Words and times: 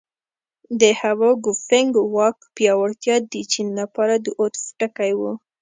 د 0.81 0.83
هوا 1.01 1.29
ګوفینګ 1.45 1.91
واک 2.15 2.37
پیاوړتیا 2.55 3.15
د 3.31 3.33
چین 3.51 3.67
لپاره 3.81 4.13
د 4.19 4.27
عطف 4.39 4.63
ټکی 4.79 5.11
و. 5.19 5.21